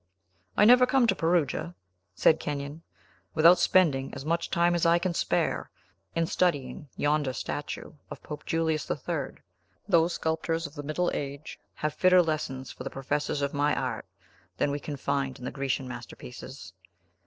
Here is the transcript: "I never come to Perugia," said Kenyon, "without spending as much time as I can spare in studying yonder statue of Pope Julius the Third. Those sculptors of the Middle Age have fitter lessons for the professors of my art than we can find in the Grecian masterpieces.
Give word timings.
"I 0.57 0.65
never 0.65 0.87
come 0.87 1.05
to 1.05 1.13
Perugia," 1.13 1.75
said 2.15 2.39
Kenyon, 2.39 2.81
"without 3.35 3.59
spending 3.59 4.11
as 4.15 4.25
much 4.25 4.49
time 4.49 4.73
as 4.73 4.83
I 4.83 4.97
can 4.97 5.13
spare 5.13 5.69
in 6.15 6.25
studying 6.25 6.89
yonder 6.97 7.33
statue 7.33 7.93
of 8.09 8.23
Pope 8.23 8.43
Julius 8.47 8.87
the 8.87 8.95
Third. 8.95 9.43
Those 9.87 10.13
sculptors 10.13 10.65
of 10.65 10.73
the 10.73 10.81
Middle 10.81 11.11
Age 11.13 11.59
have 11.75 11.93
fitter 11.93 12.23
lessons 12.23 12.71
for 12.71 12.83
the 12.83 12.89
professors 12.89 13.43
of 13.43 13.53
my 13.53 13.75
art 13.75 14.07
than 14.57 14.71
we 14.71 14.79
can 14.79 14.97
find 14.97 15.37
in 15.37 15.45
the 15.45 15.51
Grecian 15.51 15.87
masterpieces. 15.87 16.73